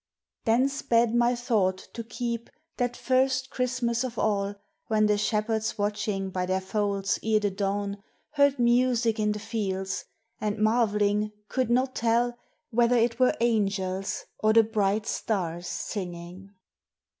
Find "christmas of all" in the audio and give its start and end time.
3.51-4.55